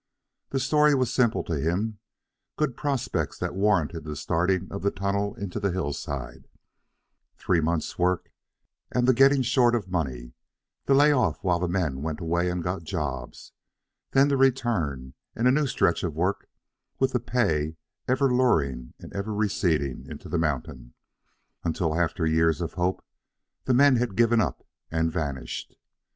[0.49, 1.99] The story was simple to him:
[2.57, 6.47] good prospects that warranted the starting of the tunnel into the sidehill; the
[7.37, 8.31] three months' work
[8.91, 10.33] and the getting short of money;
[10.87, 13.51] the lay off while the men went away and got jobs;
[14.09, 16.49] then the return and a new stretch of work,
[16.97, 17.75] with the "pay"
[18.07, 20.95] ever luring and ever receding into the mountain,
[21.63, 23.05] until, after years of hope,
[23.65, 25.75] the men had given up and vanished.